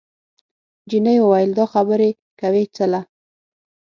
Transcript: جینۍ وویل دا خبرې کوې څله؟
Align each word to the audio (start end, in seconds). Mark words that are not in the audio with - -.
جینۍ 0.89 1.17
وویل 1.21 1.51
دا 1.59 1.65
خبرې 1.73 2.09
کوې 2.39 2.63
څله؟ 2.75 3.01